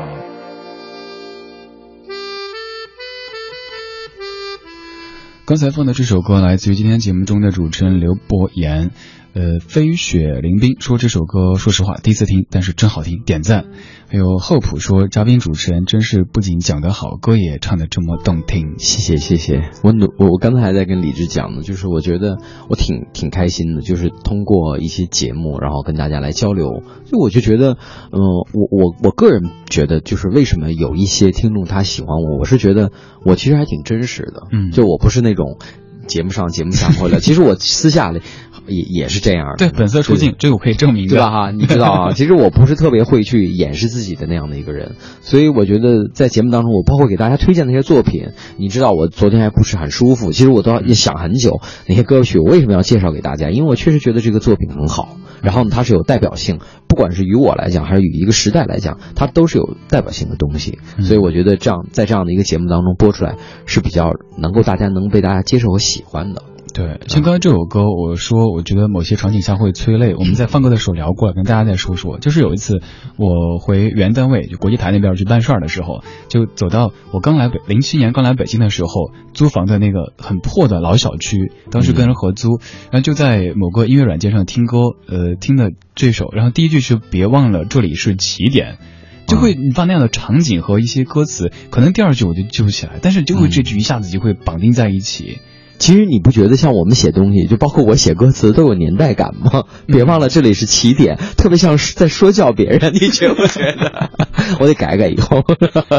[5.46, 8.92] 刚才放的这首歌来自于今天节目中的主持人刘博言。
[9.34, 13.66] 呃，飞雪凌冰说这首歌，说实话第一次听，但是真好听，点赞。
[14.08, 18.76] 还有厚朴说，嘉宾主持人真是不仅讲得好，歌也唱得这么动听。
[18.78, 22.38] 谢谢谢谢，我努我我刚才还在跟李志讲呢，就是我觉得
[22.70, 27.72] 我挺挺开心的，就是通过一些节目，然后跟大家来交流，就我就觉得，
[28.12, 28.22] 嗯、
[28.54, 32.92] 我我我个人觉得，就是为什么有一些听众他喜欢我，我是觉得
[33.26, 35.58] 我其实还挺真实的，嗯就我不是那种
[36.06, 38.22] 节目上节目下或者，其实我私下里
[38.68, 41.10] 也也是这样的，对，本色出镜，这个我可以证明的。
[41.10, 41.32] 对吧？
[41.32, 53.50] 哈，你知道啊，其实我不是特别会去掩饰自己的那样的一个人，所以我觉得在节目当中，我包括给大家推荐那些作品，你知道我昨天还不是很舒服，其实我都要也想很久，那些歌曲我为什么要介绍给大家？
[53.50, 63.36] 因为我确实觉得这个作品很好，然后呢，它是有代表性，不管是与我来讲，还是与一个时代来讲，它都是有代表性的东西，所以我觉得这样在这样的一个节目当中播出来
[63.66, 66.53] 是比较能够大家能被大家接受和喜欢的。
[66.74, 70.16] 对，像刚才这首歌，我说我觉得某些场景下会催泪。
[70.18, 72.18] 我们在放歌的时候聊过，跟大家再说说。
[72.18, 72.82] 就是有一次
[73.16, 82.60] 我回原单位，就国际台那边去办事儿的时候，就走到我刚来北零七年刚来北京的时候租房的那个很破的老小区，当时跟人合租，
[82.90, 88.80] 然后就在某个音乐软件上听歌，呃，听的这首，然后第一句是别忘了这里是起点。
[89.26, 95.38] 就会你把那样的场景和一些歌词，可能第二句我就记不起来，但是就会这句一下子就会绑定在一起。
[95.80, 99.64] 其实你不觉得像我们写东西，就包括我写歌词都有年代感吗？
[99.88, 104.10] 别忘了这里是起点，特别像是在说教别人，你觉不觉得？
[104.60, 105.42] 我得改改以后。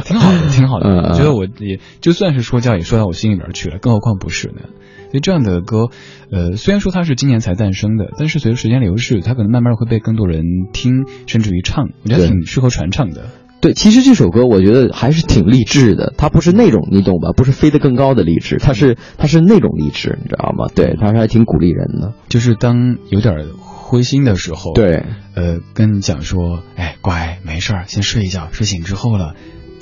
[0.04, 0.88] 挺好的，挺好的。
[0.88, 4.62] 嗯我觉得我也就算是说教，也说到我心里边去了，更何况不是呢？
[5.10, 5.90] 所以这样的歌，
[6.32, 13.26] 呃，虽然说它是今年才诞生的，但是随着时间流逝，它可能慢慢会被更多人听，甚至于唱，我觉得挺适合传唱的。
[13.64, 17.30] 对，其实这首歌我觉得还是挺励志的，它不是那种你懂吧？
[17.34, 20.66] 不是飞得更高的励志，它是它是那种励志，你知道吗？
[20.74, 22.12] 对，它是还挺鼓励人的。
[22.28, 29.34] 就是当有点灰心的时候，，对，呃，跟你讲说，哎，乖，没事儿，先睡一觉，睡醒之后了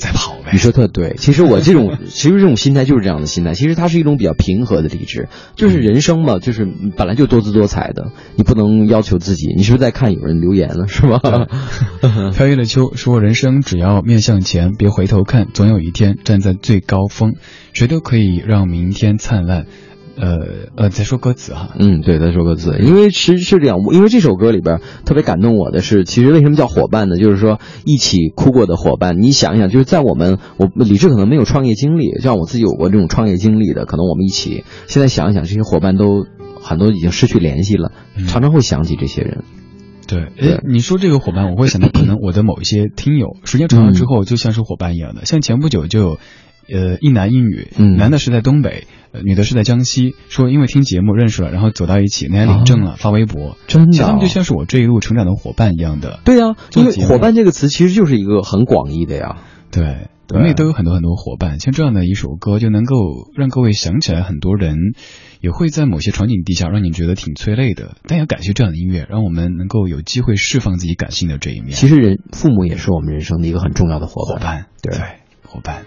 [0.03, 0.51] 再跑呗。
[0.53, 1.15] 你说特对。
[1.17, 9.55] 其实我这种 其实这种心态就是这样的心态，其实它是一种比较平和的理智，就是人生嘛，就是本来就多姿多彩的，你不能要求自己。
[9.57, 11.21] 你是不是在看有人留言了，是吧？
[12.35, 17.35] 飘逸的秋说：“人生只要面向前，别回头看，总有一天站在最高峰，
[17.73, 19.67] 谁都可以让明天灿烂。”
[20.15, 20.39] 呃
[20.77, 27.17] 呃，在说歌词哈，嗯，对，在说歌词，因为其实是这样，因为这首歌里边特别感动我的是，其实为什么叫伙伴呢？
[27.17, 29.23] 就是说一起哭过的伙伴。
[29.23, 36.27] 你想一想，就是在我们我李志可能没有创业经历，像我自己有过这种创业经历的，可能我们一起现在想一想，这些伙伴都
[36.61, 39.45] 很多已经失去联系了，嗯常常会想起这些人。
[40.07, 46.19] 对，对哎，你说这个伙伴，我会想到可能我的某一些听友，时间长了之后就像是伙伴一样的，像前不久就有。
[46.73, 50.15] 呃，一男一女，嗯男的是在东北，呃，女的是在江西。
[50.29, 56.21] 说因为听节目认识了，然后走到一起，那天领证了，发微博，真的其实他们就像是我这一路成长的伙伴一样的。
[56.25, 59.37] 对呀、因为伙伴这个词其实就是一个很广义的呀。
[59.71, 62.95] 对，对我们也都有很多很多伙伴，像这样的一首歌，就能够
[63.37, 64.77] 让各位想起来很多人，
[65.41, 67.97] 也会在某些场景底下让你觉得挺催泪的。
[68.07, 71.73] 但要感谢这样的音乐，让我们能够有机会释放自己感性的这一面。
[71.73, 74.39] 其实人父母也是我们人生的一个很重要的伙伴。
[74.39, 74.99] 伙伴，对
[75.47, 75.85] 伙伴，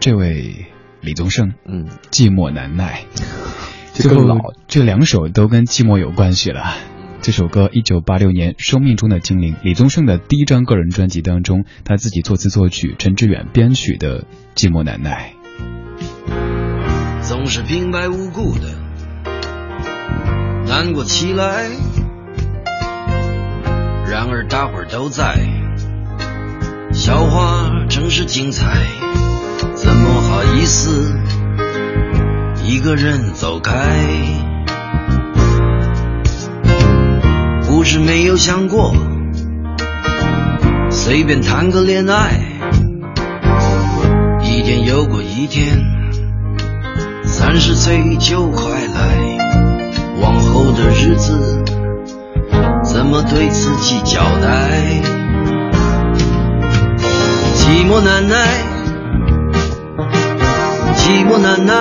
[0.00, 0.66] 这位
[1.00, 3.04] 李宗盛，嗯，寂寞难耐，
[3.94, 6.74] 这 最后这两首都跟寂寞有关系了。
[7.22, 14.20] 这首歌一九八六年《生命中的精灵》，李宗盛的第一张个人专辑当中，他自己作词作曲，陈志远编曲的
[14.54, 15.32] 《寂寞难耐》。
[17.22, 18.78] 总是平白无故的
[20.68, 21.68] 难过起来。
[24.08, 25.36] 然而大伙儿都在，
[26.92, 27.65] 笑话
[30.86, 31.12] 好意思
[32.62, 33.72] 一个人走开？
[37.66, 38.94] 不是没有想过，
[40.88, 42.40] 随便谈个恋爱，
[44.44, 45.76] 一天又过一天。
[47.24, 49.38] 三十岁就快来，
[50.20, 51.64] 往后的日子
[52.84, 55.02] 怎么对自己交代？
[57.56, 58.62] 寂寞难耐，
[61.06, 61.72] 寂寞难耐，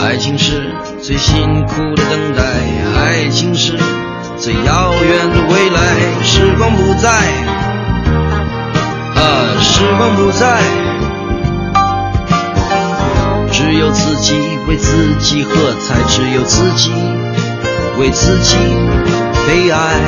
[0.00, 2.42] 爱情是最辛苦的等待，
[2.96, 3.78] 爱情是
[4.38, 5.82] 最遥远的未来。
[6.22, 7.10] 时光不再，
[9.20, 10.62] 啊，时光不再，
[13.52, 15.50] 只有自己为自己喝
[15.82, 16.90] 彩，只有自己
[17.98, 18.56] 为自己
[19.46, 20.00] 悲哀。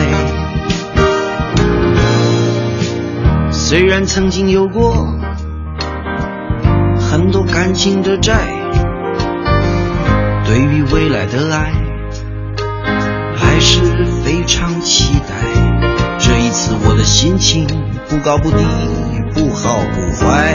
[3.53, 5.07] 虽然曾经有过
[7.57, 8.35] 感情的债，
[10.45, 11.73] 对于未来的爱
[13.35, 13.81] 还是
[14.23, 15.33] 非常期待。
[16.19, 17.67] 这一次我的心情
[18.11, 18.59] 不高不低，
[19.33, 20.55] 不好不坏。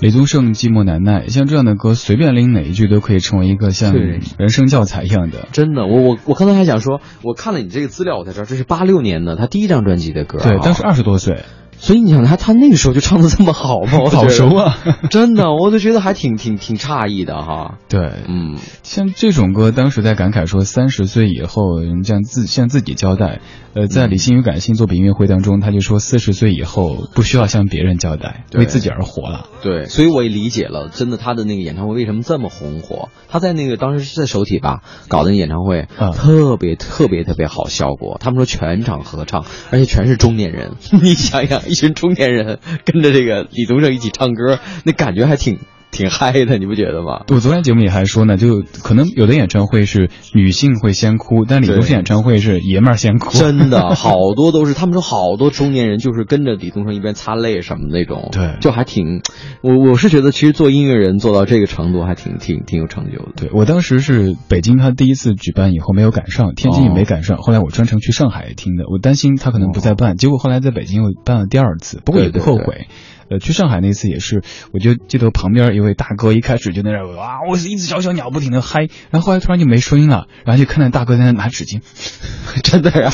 [0.00, 5.48] 李宗盛《寂寞难耐》，像这样的歌，随便拎哪一句都可以成为一个像人生教材一样的。
[5.50, 10.44] 真的，我我我刚才还想说，我看了你这个资料，我才知道这是八六年的他第一张专辑的歌、啊。
[10.46, 11.42] 对，当时二十多岁，
[11.80, 13.98] 所以你想他他那个时候就唱的这么好吗？
[14.04, 14.78] 我好熟啊！
[15.10, 17.78] 真的，我就觉得还挺挺挺诧异的哈。
[17.88, 23.40] 对，嗯，像这种歌，当时在感慨说，三十岁以后，人向自向自己交代。
[23.72, 29.46] 呃，在嗯理性与感性作品音乐会当中，他就说，四十岁以后不需要向别人交代，为自己而活了。
[29.62, 33.10] 对，所以我也理解了，真的他的那个演唱会为什么这么红火。
[33.28, 38.18] 他在那个当时是在首体吧搞的那演唱会，嗯特别特别特别好效果。
[38.20, 40.72] 他们说全场合唱，而且全是中年人。
[41.00, 45.60] 你想想，一群中年人跟着这个李宗盛一起唱歌，那感觉还挺
[45.90, 47.24] 挺嗨的，你不觉得吗？
[47.28, 53.30] 我昨天节目里还说呢，就可能有的演唱会是女性会先哭，但李宗盛演唱会是爷们儿先哭。
[53.36, 59.22] 真的， 好多都是他们说好多中年人就是跟着李宗盛一边擦泪什么那种，对就还挺，
[59.62, 63.32] 我我是觉得其实做音乐人做到这个程度还挺挺挺有成就的。
[63.36, 72.86] 对我当时是北京，他第一次举办以后没有赶上，天津也没赶上，后来我专程去上海听的，我担心他可能不再办，结果后来在北京又办了第二次，不过也不对对对后悔。
[73.30, 81.80] 呃，去上海那次也是，我就记得旁边一位大哥一开始就在那儿哇，我是一只小小鸟，不停的嗨，然后后来突然就没声音了，然后就看到大哥在那拿纸巾，
[82.62, 83.10] 真的呀，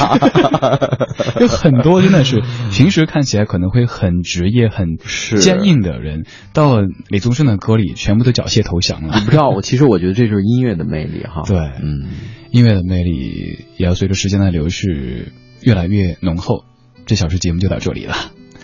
[1.41, 2.43] 有很多真的是
[2.73, 4.97] 平时看起来可能会很职业、很
[5.41, 9.25] 坚硬的人，到了李宗盛的歌里，全部都缴械投降了你。
[9.25, 11.43] 不知道，我其实我觉得这就是音乐的魅力哈。
[11.47, 12.09] 对嗯，
[12.51, 16.64] 音乐的魅力也要随着时间的流逝越来越浓厚。
[17.05, 18.14] 这小时节目就到这里了，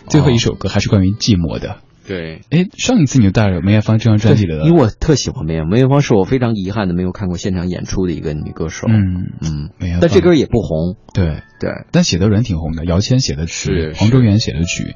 [0.09, 1.79] 最后一首歌还是关于寂寞的。
[2.07, 2.41] 对。
[2.51, 8.89] 哎，上一次你就带着梅艳芳这张专辑的，因为我特喜欢梅艳，梅艳芳是我非常遗憾的没有看过现场演出的一个女歌手。
[8.89, 10.97] 嗯嗯，梅艳芳，但这歌也不红。
[11.15, 14.95] 对，对，但写的人挺红的，姚谦写的词是，黄中原写的曲。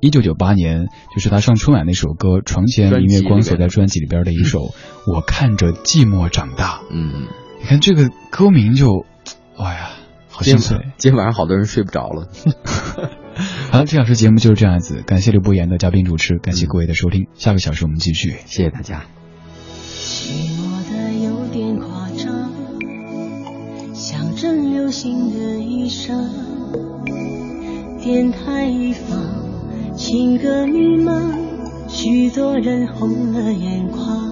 [0.00, 4.60] 一九九八年，就是他上春晚那首歌《床前明月光》所在专辑里边的一首
[5.12, 6.76] 《我看着寂寞长大》。
[6.90, 7.26] 嗯，
[7.60, 9.04] 你看这个歌名就，
[9.56, 9.90] 哎呀，
[10.28, 10.78] 好心碎。
[10.98, 12.28] 今天晚上好多人睡不着了。
[13.70, 18.36] 好了，这小时节目就是这样子，感谢刘博言的嘉宾主持，感谢各位的收听，下个小时我们继续。
[18.46, 19.04] 谢谢大家。
[20.04, 22.50] 寂寞的有点夸张，
[23.94, 26.28] 像阵流星的一生。
[28.02, 31.30] 电台一放，情歌迷茫，
[31.88, 34.27] 许多人红了眼眶。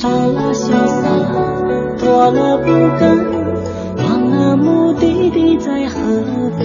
[0.00, 1.10] 少了潇洒，
[1.98, 2.70] 多了不
[3.00, 3.18] 甘。
[3.96, 5.98] 忘了目的地在何
[6.56, 6.64] 方。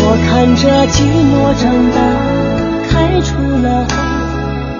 [0.00, 1.98] 我看着寂寞长大，
[2.88, 3.92] 开出了花，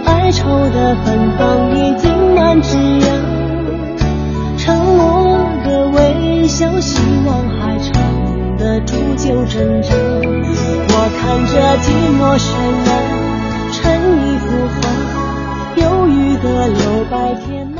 [0.06, 1.06] 哀愁的芬
[1.36, 1.42] 芳
[1.76, 3.04] 已经满枝桠。
[4.56, 7.92] 沉默的微笑，希望还撑
[8.56, 9.92] 得住就挣扎。
[10.88, 11.52] 我看着
[11.82, 12.48] 寂寞渲
[12.86, 12.88] 染
[13.72, 13.82] 成
[14.24, 14.33] 一幅画，忧郁
[16.42, 17.73] 的留白天。